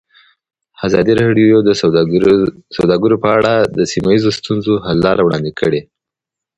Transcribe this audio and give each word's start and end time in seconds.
ازادي 0.87 1.13
راډیو 1.21 1.55
د 1.67 1.69
سوداګري 2.75 3.17
په 3.23 3.29
اړه 3.37 3.53
د 3.77 3.79
سیمه 3.91 4.09
ییزو 4.13 4.31
ستونزو 4.39 4.73
حل 4.85 4.97
لارې 5.05 5.17
راوړاندې 5.19 5.51
کړې. 5.59 5.81